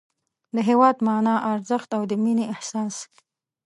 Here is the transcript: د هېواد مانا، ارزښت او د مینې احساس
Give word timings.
د 0.55 0.57
هېواد 0.69 0.95
مانا، 1.05 1.35
ارزښت 1.53 1.89
او 1.97 2.03
د 2.09 2.13
مینې 2.23 2.45
احساس 2.53 2.95